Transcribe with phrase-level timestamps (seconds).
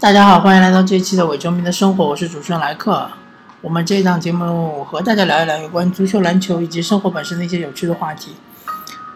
[0.00, 3.06] 大家好，欢迎来到这一期的伪球迷的生活，我是主持人莱克。
[3.60, 8.32] 我们这一档节目和大家聊一聊有关足球、篮球以及生活本身的一些有趣的话题。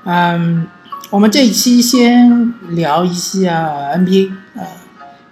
[0.05, 0.67] 嗯，
[1.09, 4.31] 我们这一期先聊一下 NBA。
[4.57, 4.67] 呃，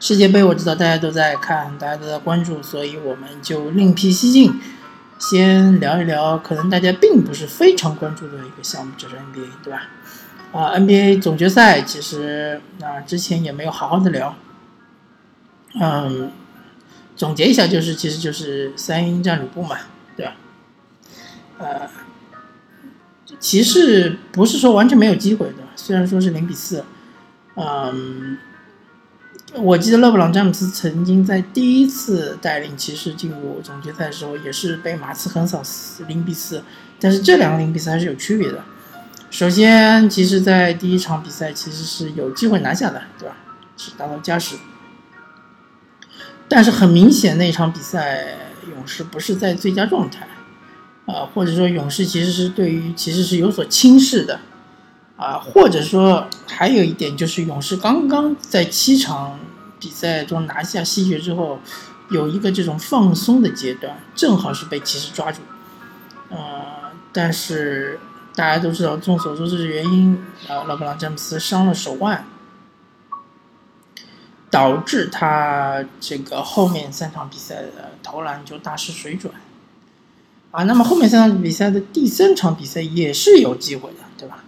[0.01, 4.59] 世界杯我知道大家都在看，大家都在关注，所以我们就另辟蹊径，
[5.19, 9.83] 先聊一聊可能大家并不是非常关注的一个项目，就是 NBA，对吧？
[10.53, 14.35] 啊，NBA 总决赛其实啊之前也没有好好的聊。
[15.81, 16.31] 嗯，
[17.17, 19.79] 总结一下就是，其实就是三英战吕布嘛，
[20.17, 20.35] 对吧？
[21.59, 21.89] 呃，
[23.39, 26.85] 骑士不是说完全没有机会的，虽然说是零比四。
[27.55, 28.39] 嗯，
[29.55, 35.63] 我记得勒布朗詹姆斯曾经在第一次带领骑士进入总决赛的时候，也是被马刺横扫
[36.09, 36.63] 零比四。
[36.99, 38.63] 但是这两个零比四还是有区别的。
[39.31, 43.37] 首先，其实，在第一场比赛其实是有机会拿下的，对吧？
[43.77, 44.57] 是达到加时。
[46.55, 48.37] 但是很明显，那场比赛
[48.69, 50.29] 勇士不是在最佳状态，
[51.07, 54.39] 啊，或者说勇士其实是对于其实是有所轻视的，
[55.17, 59.41] 啊，或者说还有一点就是勇士刚刚在七场
[59.81, 61.59] 比赛中拿下西决之后，
[62.11, 65.41] 有一个这种放松的阶段，正好是被骑士抓住，
[66.29, 66.37] 呃，
[67.15, 67.99] 但是
[68.35, 72.27] 大家都知道，众所周知的原因，啊，勒布朗詹姆斯伤了手腕。
[74.53, 79.33] 导致他这个后面三场比赛的投篮就大失水准，
[80.51, 84.45] 啊，那么后面三场比赛的第三场比赛也是有机会的，对吧？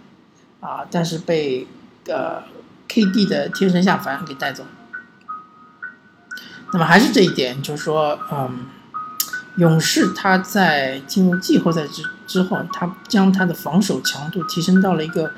[0.59, 1.65] 啊，但是被
[2.05, 2.43] 呃
[2.87, 4.63] KD 的天神下凡给带走。
[6.71, 8.67] 那么还是这一点，就是说，嗯，
[9.57, 15.31] 勇士他在进入季后赛之之后，他将他的防守强度提升到了一个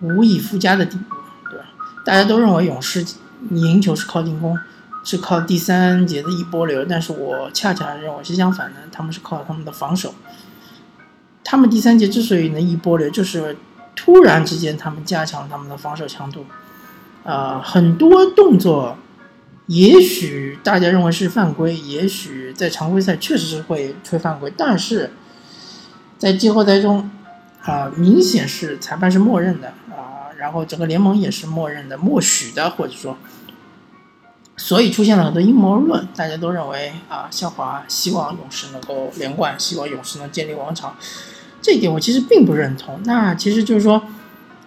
[0.00, 1.16] 无以复加的地步，
[1.48, 1.64] 对吧？
[2.04, 3.02] 大家都认为勇士。
[3.50, 4.58] 赢球是靠进攻，
[5.02, 10.14] 是靠第三节的一波流，但是我恰恰认为是相反的，他们是靠他们的防守。
[11.42, 13.56] 他们第三节之所以能一波流，就是
[13.94, 16.46] 突然之间他们加强了他们的防守强度，
[17.22, 18.96] 啊，很多动作，
[19.66, 25.12] 也许大家认为是犯规，也许在常规赛确实是会吹犯规，但是
[26.16, 27.10] 在季后赛中，
[27.62, 30.13] 啊，明显是裁判是默认的啊，
[30.44, 33.16] 然后整个联盟也是默认的、默许的，或者说。
[34.56, 40.94] 所以出现了很多阴谋论，大家都认为啊，肖华希望勇士能够连冠，希望勇士能建立王朝。
[41.62, 43.00] 这一点我其实并不认同。
[43.04, 44.00] 那其实就是说，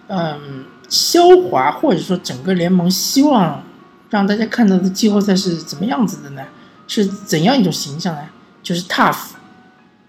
[0.08, 3.62] 嗯，肖华或者说整个联盟希望
[4.10, 6.42] 让大家看到的季后赛是怎么样子的呢？
[6.88, 8.28] 是怎样一种形象呢？
[8.62, 9.30] 就是 tough，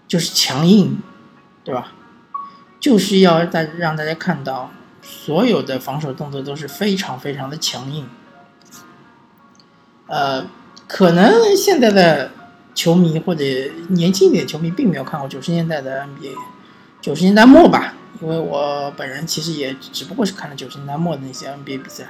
[0.06, 0.98] 就是强硬，
[1.64, 1.92] 对吧？
[2.78, 4.70] 就是要大让大家看到
[5.02, 8.08] 所有的防守动作都是非常非常的强硬。
[10.06, 10.44] 呃，
[10.88, 12.32] 可能现在的
[12.74, 13.44] 球迷或者
[13.90, 16.34] 年轻一点球迷并没有看过九十年代的 NBA，
[17.00, 22.08] 九十年代末吧，因为我本人其实也只不过是看了九十年代末的那些 NBA 比赛，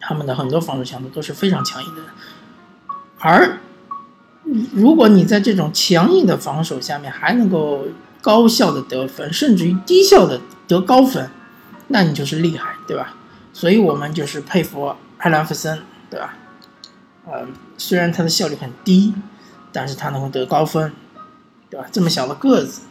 [0.00, 2.02] 他们的很多防守强度都是非常强硬的。
[3.18, 3.58] 而
[4.72, 7.86] 如果你在这种强硬的防守下面还能够
[8.20, 11.30] 高效的得分，甚至于低效的得高分，
[11.88, 13.14] 那你就是厉害，对吧？
[13.52, 15.82] 所以我们就是佩服艾兰弗森。
[16.08, 16.34] 对吧？
[17.26, 17.44] 呃，
[17.76, 19.12] 虽然他的效率很低，
[19.72, 20.92] 但是他能够得高分，
[21.68, 21.84] 对吧？
[21.90, 22.82] 这么小的个子，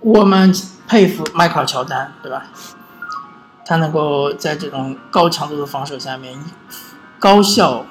[0.00, 0.50] 我们
[0.88, 2.46] 佩服迈克尔乔丹，对吧？
[3.66, 6.42] 他能够在这种高强度的防守下面，
[7.18, 7.84] 高效、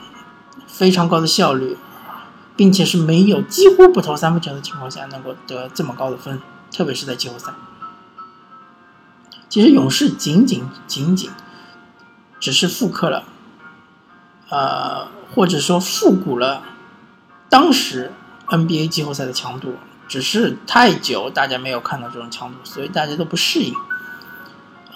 [0.65, 1.77] 非常高的效率，
[2.55, 6.41] 并且是没有几乎不投三分球的情况下，能够得这么高的分，
[6.75, 7.51] 特别是在季后赛。
[9.53, 11.29] 其实勇士仅仅仅仅
[12.39, 13.23] 只是复刻了。
[14.49, 16.63] 呃，或者说复古了
[17.49, 18.11] 当时
[18.47, 19.75] NBA 季后赛的强度，
[20.07, 23.75] 只是太久大家没有看到这种强度，所以大家都不适应。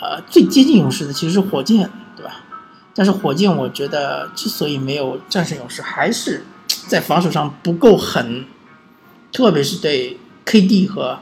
[0.02, 2.38] 呃，最接近勇士的其实是火箭，对吧？
[2.96, 6.44] 但是火箭我觉得之所以没有战胜勇士，还是
[6.88, 8.48] 在防守上不够狠，
[9.32, 11.20] 特别是对 KD 和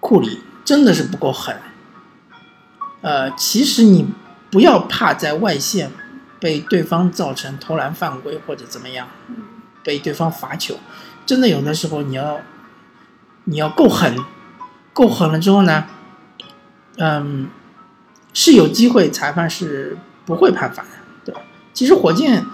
[0.00, 1.58] 库里真的是不够狠。
[3.06, 4.04] 呃，其实你
[4.50, 5.92] 不要怕在外线。
[6.38, 9.08] 被对方造成投篮犯规或者怎么样，
[9.82, 10.76] 被对方罚球，
[11.24, 12.38] 真的有的时候你要，
[13.44, 14.14] 你要够狠，
[14.92, 15.86] 够狠了之后呢，
[16.98, 17.48] 嗯，
[18.34, 20.88] 是有机会裁判是不会判罚的，
[21.24, 21.40] 对吧？
[21.72, 22.44] 其实火箭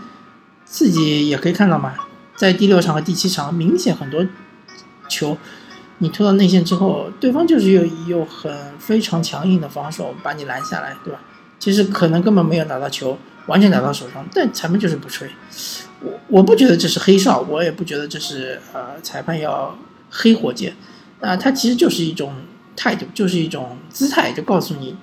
[0.64, 1.92] 自己也可以看到嘛，
[2.36, 4.24] 在第六场和第七场，明显很多
[5.08, 5.36] 球
[6.02, 11.20] 你拖到内线之后，对方就是有有很非常强硬的防守把你拦下来，对吧？
[11.58, 13.16] 其实可能根本没有拿到球。
[13.46, 15.28] 完全打到手上，但裁判就是不吹。
[16.00, 19.76] 我我不觉得这是黑哨，我也不觉得这是呃裁判要
[20.10, 20.76] 黑火箭，
[21.18, 22.32] 那，他其实就是一种
[22.76, 24.96] 态度，就是一种姿态，就告诉你，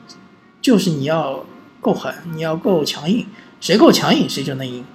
[0.62, 1.46] 就是你要
[1.82, 3.28] 够狠，你要够强硬，
[3.60, 4.86] 谁够强硬谁就能赢。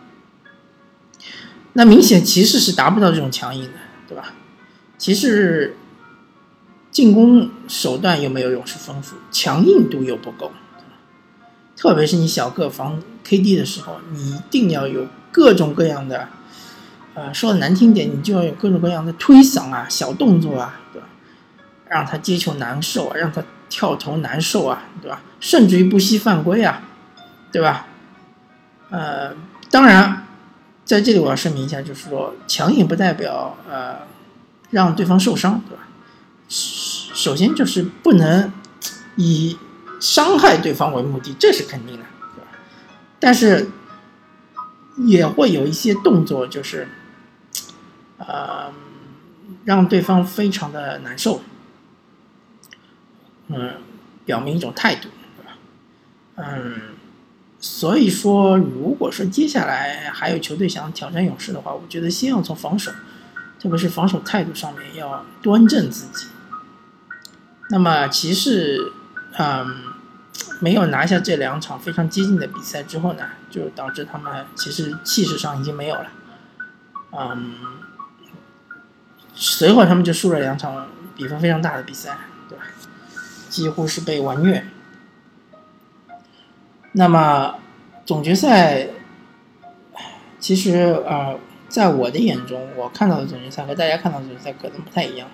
[1.74, 3.78] 那明显骑士是达不到这种强硬的，
[4.08, 4.32] 对吧？
[4.96, 5.76] 骑士
[6.94, 10.52] 进攻手段又没有勇士丰富，强硬度又不够，
[11.76, 16.28] 特别是你小个防 KD 的时候，你一定要有各种各样的，
[17.14, 21.08] 呃，说的难听点，你就要有各种各样的推搡啊、小动作啊，对吧？
[21.88, 25.20] 让他接球难受啊，让他跳投难受啊，对吧？
[25.40, 26.80] 甚至于不惜犯规啊，
[27.50, 27.88] 对吧？
[28.90, 29.34] 呃，
[29.70, 30.20] 当然。
[30.86, 33.96] 在这里我要声明一下，就是说强硬不代表呃
[34.68, 35.88] 让对方受伤，对吧？
[37.24, 38.52] 首先就是不能
[39.16, 39.56] 以
[39.98, 42.02] 伤害对方为目的，这是肯定的，
[42.34, 42.48] 对吧？
[43.18, 43.70] 但是
[44.98, 46.86] 也会有一些动作，就是
[48.18, 48.70] 呃
[49.64, 51.40] 让对方非常的难受，
[53.48, 53.72] 嗯，
[54.26, 55.56] 表明一种态度，对吧？
[56.36, 56.74] 嗯。
[57.58, 62.92] 所以说，如果说接下来还有球队想挑战勇士的话，我觉得先要从防守，
[63.58, 66.26] 特别是防守态度上面要端正自己。
[67.70, 68.92] 那么骑士，
[69.38, 69.66] 嗯，
[70.60, 76.06] 没有拿下这两场非常接近的比赛之后呢，就导致他们其实气势上已经没有了。
[77.12, 77.54] 嗯，
[79.34, 82.18] 随后他们就输了两场比分非常大的比赛，
[82.48, 82.64] 对吧？
[83.48, 84.66] 几乎是被完虐。
[86.92, 87.56] 那么，
[88.04, 88.88] 总决赛，
[90.38, 91.38] 其实呃，
[91.68, 95.28] 在我的眼中，我看到的总决赛和大家看到的总决赛可能不太一样。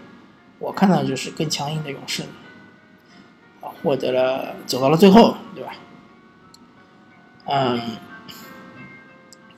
[0.61, 2.23] 我看到就是更强硬的勇士，
[3.61, 5.73] 啊，获得了走到了最后，对吧？
[7.47, 7.97] 嗯，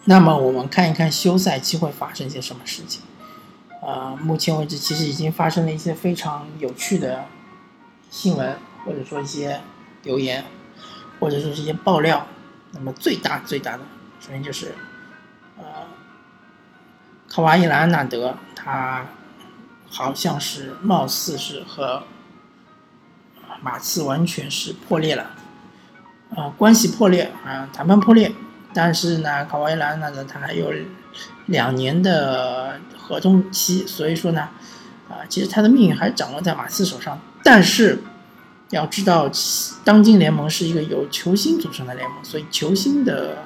[0.07, 3.03] 那么我们看一看休赛期会发生些什么事情。
[3.83, 7.27] 啊，目前为止，其实已经发生了一些非常有趣的
[8.09, 8.57] 新闻，
[8.87, 9.61] 或者说一些
[10.05, 10.45] 留言。
[11.21, 12.27] 或者说是一些爆料，
[12.73, 13.85] 那么最大最大的，
[14.19, 14.75] 首先就是，
[15.57, 15.65] 呃，
[17.31, 19.07] 卡瓦伊·兰纳德，他
[19.93, 22.03] 好像是貌似是和
[23.61, 25.31] 马刺完全是破裂了，
[26.35, 28.33] 啊，关系破裂啊，谈判破裂。
[28.73, 30.73] 但是呢，卡瓦伊·莱昂纳德他还有
[31.47, 34.49] 两年的合同期，所以说呢，
[35.11, 38.03] 啊，其实他的命运还掌握在马刺手上，但是。
[38.71, 39.31] 要知道，
[39.85, 43.45] 当今联盟是一个由球星组成的联盟，所以球星的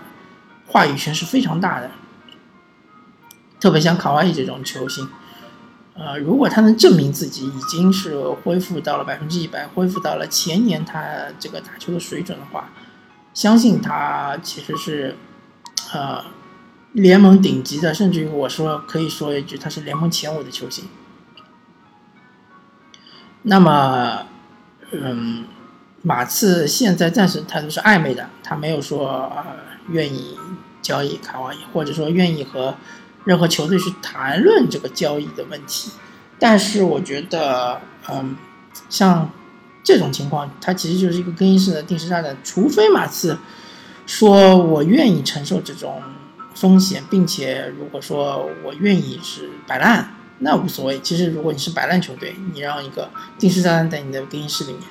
[0.69, 1.91] 话语权是非常大的。
[3.59, 5.09] 特别像卡哇伊这种球星，
[5.99, 12.71] 呃，如果他能证明自己已经是恢复到了百分之一百，恢复到了前年他这个打球的水准的话，
[13.33, 15.17] 相信他其实是
[15.93, 16.25] 呃
[16.93, 20.85] 联盟顶级的，甚至于我说可以说一句，他是联盟前五的球星。
[23.43, 24.27] 那么。
[24.93, 25.45] 嗯，
[26.03, 29.33] 马刺现在暂时态度是暧昧的，他没有说
[29.89, 30.39] 愿意
[30.81, 32.77] 交易卡哇伊，或者说愿意和
[33.27, 35.91] 任何球队去谈论这个交易的问题。
[36.39, 37.79] 但是我觉得，
[38.11, 38.35] 嗯，
[38.89, 39.31] 像
[39.83, 42.35] 这种情况，它其实就是一个更衣室的定时炸弹。
[42.43, 43.39] 除非马刺
[44.07, 46.03] 说我愿意承受这种
[46.55, 50.15] 风险，并且如果说我愿意是摆烂。
[50.39, 51.01] 那无所谓。
[51.01, 54.83] 其实，如果你是摆烂球队，你让一个定时炸弹在你的更衣室里面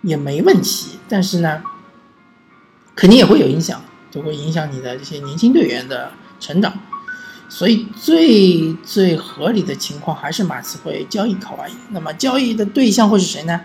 [0.00, 0.98] 也没问题。
[1.06, 1.62] 但是呢，
[2.94, 6.72] 肯定也会有影响，就会影响你的这些年轻队员的成长。
[7.48, 11.72] 所以，最最合理的情况还是马刺会交易卡哇伊。
[11.90, 13.60] 那么，交易的对象会是谁呢？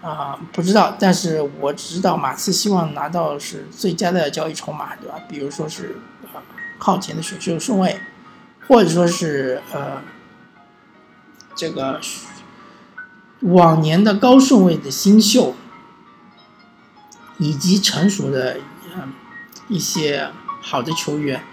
[0.00, 0.96] 啊，不知道。
[0.98, 5.16] 但是我知道马刺希望拿到是最佳的交易筹码，对吧？
[5.28, 5.96] 比如说是
[6.78, 7.98] 靠前的选秀顺位，
[8.68, 10.00] 或者说是呃。
[11.54, 12.00] 这个
[13.40, 15.54] 往年的高顺位的新秀，
[17.36, 18.56] 以及成熟的
[18.96, 19.12] 嗯
[19.68, 20.30] 一些
[20.62, 21.44] 好的球员，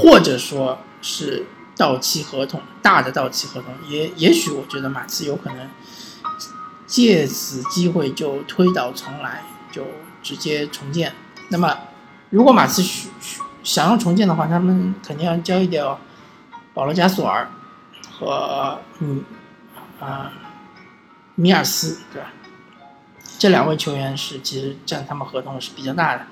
[0.00, 5.70] 或者说是到期合同大的到期合同，也也许我觉得马刺有可能
[6.86, 9.86] 借此机会就推倒重来，就
[10.22, 11.14] 直接重建。
[11.48, 11.76] 那么，
[12.30, 12.82] 如果马刺
[13.62, 15.98] 想要重建的话，他们肯定要交易掉
[16.74, 17.50] 保罗加索尔。
[18.18, 19.22] 和嗯
[20.00, 20.32] 啊
[21.34, 22.32] 米尔斯对吧？
[23.38, 26.24] 这两位球员是其实占他们合同是比较大的。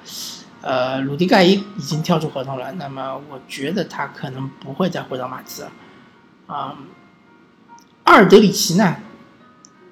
[0.65, 5.67] 呃，鲁迪盖伊已经跳出合同了，那么我觉得他可能不会再回到马刺。
[6.47, 6.75] 啊，
[8.05, 8.97] 阿尔德里奇呢，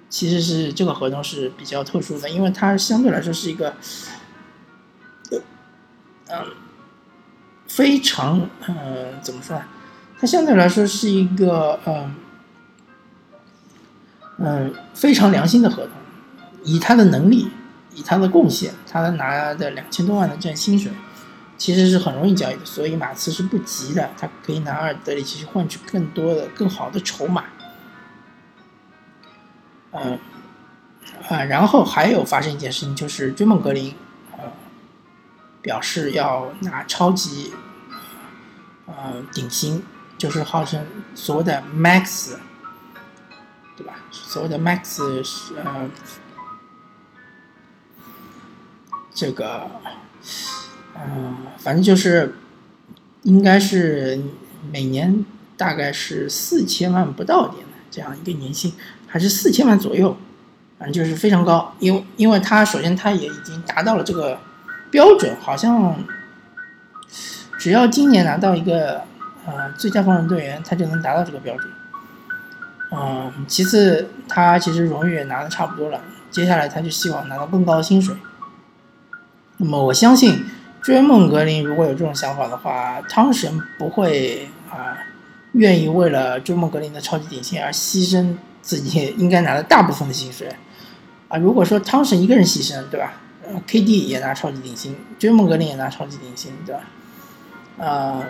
[0.08, 3.74] 其实是这个合同是比较特殊的，因为他相对来说是一个，
[6.28, 6.46] 嗯，
[7.66, 9.64] 非常呃怎么说呢？
[10.18, 12.14] 他相对来说是一个嗯
[14.38, 15.92] 嗯非常良心的合同，
[16.64, 17.50] 以他的能力，
[17.94, 20.92] 以他的贡献，他拿的两千多万的这样薪水，
[21.56, 27.44] 其实是很容易交易的，所以马刺是不急的，他可以拿阿尔德里奇去换取更多的、更好的筹码。
[29.92, 30.18] 嗯
[31.28, 33.94] 啊，然后还有发生一件事情，就是追梦格林
[34.32, 34.44] 呃
[35.60, 37.52] 表示要拿超级
[38.86, 39.82] 呃顶薪。
[40.18, 42.36] 就是号称所谓的 max，
[43.76, 43.94] 对吧？
[44.12, 45.90] 所谓的 max 是呃，
[49.14, 49.70] 这个，
[50.96, 52.34] 嗯，反正就是
[53.22, 54.20] 应该是
[54.70, 55.24] 每年
[55.56, 58.72] 大概是四千万不到点的这样一个年薪，
[59.06, 60.16] 还是四千万左右，
[60.78, 61.74] 反正就是非常高。
[61.78, 64.38] 因为因为他首先他也已经达到了这个
[64.90, 66.02] 标准，好像
[67.58, 69.02] 只要今年拿到一个。
[69.44, 71.68] 呃，最佳防守队员他就能达到这个标准。
[72.92, 76.00] 嗯，其次他其实荣誉也拿的差不多了，
[76.30, 78.14] 接下来他就希望拿到更高的薪水。
[79.62, 80.44] 那么我相信
[80.82, 84.98] 追梦格林如果有这种想法的话，汤神不会啊
[85.52, 90.52] 愿意为了追梦格林的超级顶薪而牺牲自己应该拿的大部分的薪水。
[91.28, 93.14] 啊，如果说汤神一个人牺牲，对吧？
[93.46, 96.82] 呃，KD 也拿超级顶薪，追梦格林也拿超级顶薪，对吧？
[97.86, 98.24] 啊。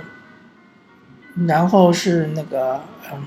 [1.46, 3.22] 然后是那个，嗯，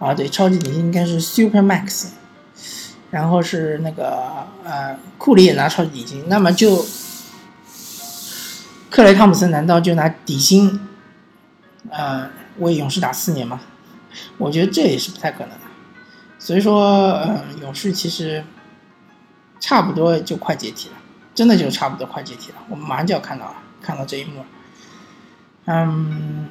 [0.00, 2.08] 啊，对，超级顶薪应该是 Super Max，
[3.10, 6.84] 然后是那个呃，库里也拿超级底薪，那么就
[8.90, 10.80] 克雷汤普森难道就拿底薪，
[11.90, 13.60] 呃，为勇士打四年吗？
[14.38, 15.60] 我觉得这也是不太可能的。
[16.38, 18.44] 所以说，嗯，勇士其实
[19.60, 20.94] 差不多就快解体了，
[21.34, 22.56] 真的就差不多快解体了。
[22.68, 24.44] 我们马上就要看到了，看到这一幕。
[25.66, 26.48] 嗯，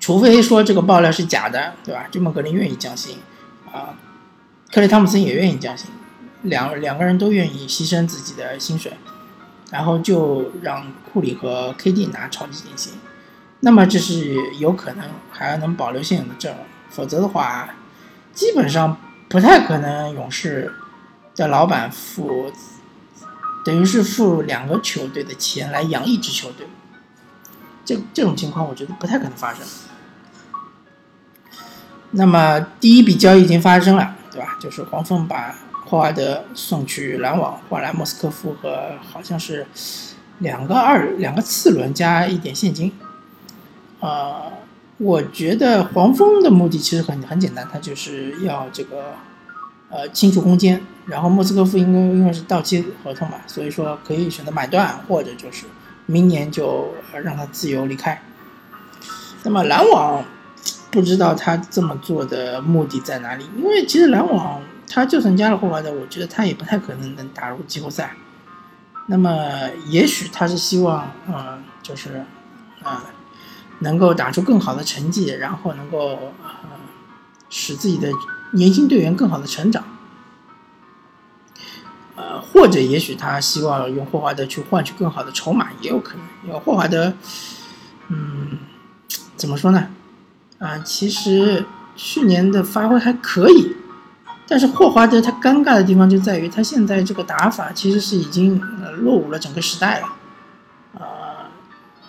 [0.00, 2.06] 除非说这个爆料是假的，对吧？
[2.10, 3.18] 这么格林愿意降薪，
[3.72, 3.94] 啊，
[4.72, 5.90] 克雷汤普森也愿意降薪，
[6.42, 8.94] 两两个人都愿意牺牲自己的薪水，
[9.70, 12.94] 然后就让库里和 KD 拿超级顶薪，
[13.60, 17.68] 那么这是有可能还能保留现有的阵容，否则的话，
[18.32, 18.96] 基本上
[19.28, 20.72] 不太可能勇士
[21.36, 22.50] 的老板付。
[23.64, 26.66] 等于是付两个球队的钱来养一支球队，
[27.84, 29.64] 这这种情况我觉得不太可能发生。
[32.10, 34.56] 那么第一笔交易已经发生了，对吧？
[34.60, 39.66] 就是黄蜂把霍华德送去篮网，换来莫斯科夫和好像是
[40.38, 42.92] 两个二两个次轮加一点现金。
[44.00, 44.50] 呃，
[44.98, 49.14] 我觉得黄蜂的目的其实很很简单，他就是要这个。
[49.94, 55.66] 呃，清除空间，然后莫斯科夫因为因为是到期合同嘛，所以说可以选择买断，或者就是
[56.06, 58.18] 明年就让他自由离开。
[59.42, 60.24] 那么篮网
[60.92, 63.44] 不知道他这么做的目的在哪里？
[63.56, 68.14] 因为其实篮网他就算加了霍华德，我觉得他也不太可能能打入季后赛。
[69.08, 69.34] 那么
[69.88, 72.24] 也许他是希望，呃，就是
[72.84, 73.04] 啊，
[73.80, 76.50] 能够打出更好的成绩，然后能够呃
[77.50, 78.08] 使自己的。
[78.54, 79.82] 年轻队员更好的成长，
[82.14, 86.22] 呃，或者也许他希望用霍华德去换取更好的筹码，也有可能。
[86.44, 87.14] 因为霍华德，
[88.08, 88.58] 嗯，
[89.36, 89.88] 怎么说呢？
[90.62, 91.64] 啊，其实
[91.96, 93.74] 去年的发挥还可以，
[94.46, 98.60] 但是霍华德他尴尬的地方就在于他现在这个打法其实是已经
[98.98, 100.06] 落伍了整个时代了。
[100.94, 101.50] 啊，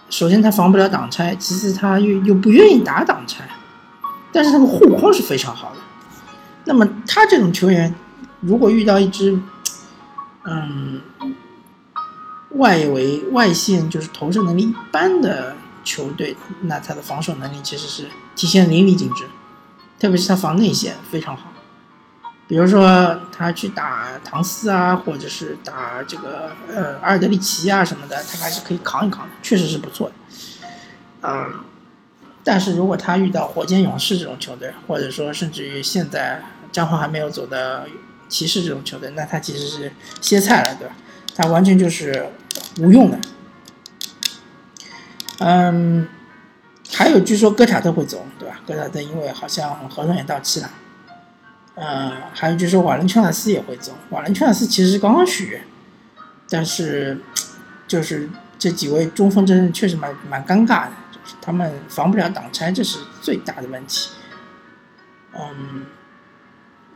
[0.08, 3.44] 首先他防不了挡拆，其次他又又不愿意打挡拆，
[4.32, 5.78] 但是他的护框是非常好的。
[6.66, 7.94] 那么他这种球员，
[8.40, 9.40] 如果遇到一支，
[10.44, 11.02] 嗯，
[12.52, 19.26] 外围外线就是投射能力一般的球队，那他的防守能力其实是体现淋漓尽致，
[20.00, 21.52] 特别是他防内线非常好。
[22.48, 30.16] 比如说他去打唐斯啊，或者是打这个呃阿尔德里奇啊什么的，他还是可以扛一扛的，确实是不错的。
[31.22, 31.54] 嗯。
[32.46, 37.88] 但是如果他遇到火箭、勇士这种球队，或者说甚至于现在战况还没有走的
[38.28, 40.94] 骑士这种球队，那他其实是歇菜了，对吧？
[41.34, 42.28] 他完全就是
[42.82, 43.18] 无用的。
[45.46, 46.08] 嗯，
[46.90, 48.62] 还有据说戈塔特会走，对吧？
[48.66, 50.70] 戈塔特因为好像合同也到期了。
[51.76, 55.62] 嗯，还有据说瓦伦丘纳斯也会走，瓦伦丘纳斯其实刚刚续约，
[56.50, 57.20] 但是
[57.86, 60.92] 就是这几位中锋真的确实蛮蛮尴尬的。
[61.12, 64.12] 就是他们防不了挡拆，这是最大的问题。
[65.34, 65.86] 嗯，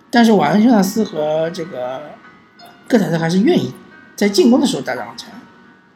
[0.09, 2.11] 但是瓦伦丘纳斯和这个
[2.87, 3.73] 戈塔特还是愿意
[4.15, 5.27] 在进攻的时候打挡拆。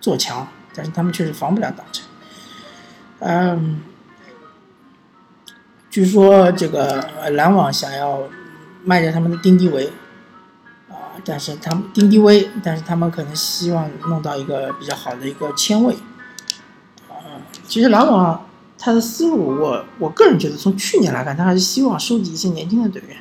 [0.01, 2.01] 做强，但是他们确实防不了挡拆。
[3.23, 3.81] 嗯，
[5.91, 8.23] 据说这个篮网想要
[8.83, 9.91] 卖掉他们的丁迪维
[10.89, 15.93] 啊，但是他们丁迪威，但是他们可能希望弄到一个比较好的一个签位。
[17.07, 18.43] 啊，其实篮网
[18.79, 23.15] 他的思路，我我个人觉得，从去年来看，他还是希望收集一些年轻的队员，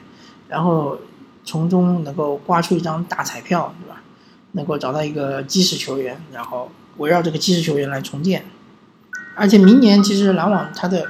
[0.49, 0.99] 然后
[1.45, 4.01] 从中能够刮出一张大彩票，对吧？
[4.53, 8.47] 能够找到一个基石球员，然后围绕这个基石球员来重建。
[9.35, 11.07] 而且明年其实篮网他的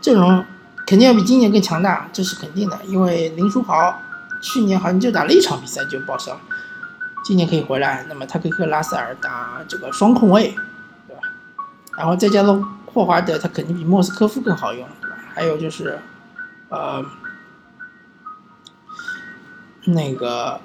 [0.00, 0.44] 阵容
[0.86, 2.78] 肯定要比今年更强大，这是肯定的。
[2.86, 4.00] 因为林书豪
[4.40, 6.38] 去年好像就打了一场比赛就报销，
[7.24, 10.54] 今年可以回来，那么他可以和拉塞尔打这个双控卫，
[11.06, 11.22] 对吧？
[11.98, 15.16] 然后再加上霍华德，他肯定比莫斯科夫更好用，对吧？
[15.34, 15.98] 还有就是，
[16.68, 17.04] 呃，
[19.86, 20.60] 那个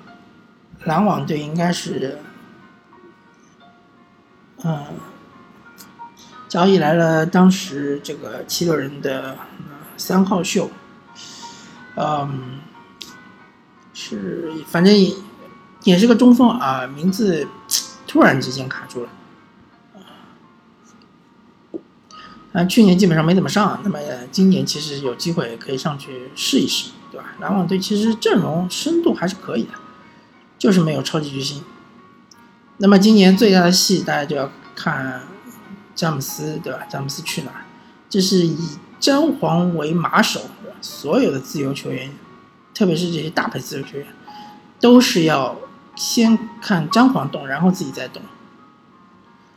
[0.84, 2.20] 篮网队应该是，
[4.64, 4.86] 嗯。
[6.52, 9.38] 交易来了，当时这个七六人的
[9.96, 10.70] 三号秀，
[11.96, 12.60] 嗯，
[13.94, 15.16] 是反正也
[15.86, 17.48] 也是个中锋啊，名字
[18.06, 19.10] 突然之间卡住了。
[22.52, 23.98] 啊，去年基本上没怎么上，那么
[24.30, 27.28] 今年其实有机会可以上去试一试，对吧？
[27.40, 29.72] 篮网队其实阵容深度还是可以的，
[30.58, 31.64] 就是没有超级巨星。
[32.80, 35.22] 那么今年最大的戏，大家就要看。
[35.96, 36.80] 詹姆斯对吧？
[36.90, 37.66] 詹姆斯去哪？
[38.10, 38.58] 这是以
[39.00, 40.42] 詹皇为马首，
[40.82, 42.12] 所有的自由球员，
[42.74, 44.06] 特别是这些大牌自由球员，
[44.80, 45.58] 都是要
[45.96, 48.22] 先看詹皇动，然后自己再动。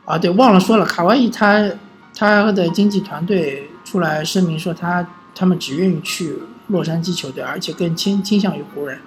[0.05, 1.69] 啊，对，忘了说了，卡哇伊他
[2.15, 8.99] 他的经纪团队出来声明说，他他们只愿意去洛杉矶球队，而且更倾倾向于湖人。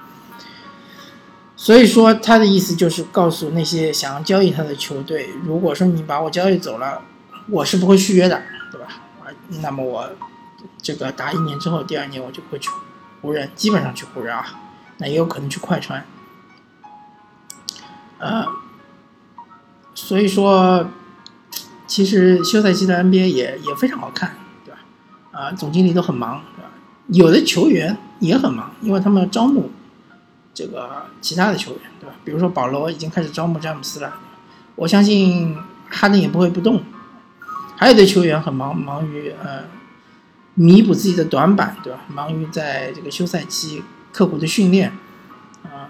[1.57, 7.01] 所以说，他的意思就是告诉那些想要交易他的球队，如果说你把我交易走了。
[7.51, 8.87] 我是不会续约的，对吧？
[9.25, 9.33] 啊，
[9.63, 10.11] 那么我
[10.83, 12.69] 这个打一年之后，第二年我就会去
[13.23, 14.45] 湖人，基本上去湖人啊，
[14.99, 16.05] 那也有可能去快船。
[18.19, 18.45] 呃，
[19.95, 20.91] 所以说，
[21.87, 24.81] 其实休赛期的 NBA 也也非常好看，对吧？
[25.33, 26.71] 啊，总经理都很忙，对吧？
[27.09, 29.71] 有的球员也很忙，因为他们要招募
[30.53, 32.15] 这个其他的球员，对吧？
[32.25, 34.15] 比如说保罗已经开始招募詹姆斯了，
[34.75, 35.57] 我相信
[35.89, 36.83] 哈登也不会不动。
[37.79, 39.63] 还有的球员很忙，忙于呃
[40.55, 42.01] 弥补自己的短板，对吧？
[42.09, 44.91] 忙于在这个休赛期刻苦的训练，
[45.63, 45.87] 啊，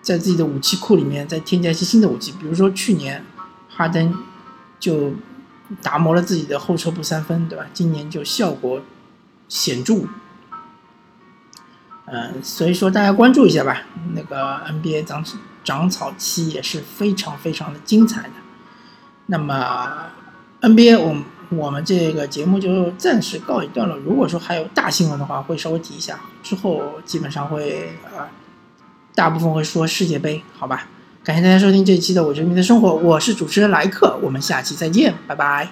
[0.00, 2.32] 在自己的武器库里面再添加一些新的武器。
[2.38, 3.24] 比如说去年
[3.68, 4.22] 哈登
[4.78, 5.14] 就
[5.82, 7.66] 打磨了自己的后撤步三分，对吧？
[7.74, 8.80] 今年就效果
[9.48, 10.04] 显著。
[12.06, 13.82] 嗯，所以说大家关注一下吧。
[14.14, 15.24] 那个 NBA 长
[15.64, 18.34] 长草期也是非常非常的精彩的。
[19.26, 20.06] 那么
[20.62, 21.16] NBA 我。
[21.54, 23.94] 我们这个节目就暂时告一段落。
[23.98, 26.18] 如果说还有大新闻的话，会稍微提一下。
[26.42, 28.26] 之后基本上会呃，
[29.14, 30.86] 大部分会说世界杯，好吧？
[31.22, 35.68] 感谢大家收听这一期的《我球迷的生活》，我是主持人莱克，我们下期再见，拜拜。